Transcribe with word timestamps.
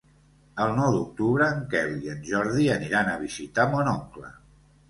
El 0.63 0.71
nou 0.77 0.87
d'octubre 0.95 1.49
en 1.57 1.61
Quel 1.75 1.93
i 2.07 2.11
en 2.15 2.25
Jordi 2.31 2.67
aniran 2.79 3.13
a 3.13 3.17
visitar 3.27 3.71
mon 3.75 3.93
oncle. 3.97 4.35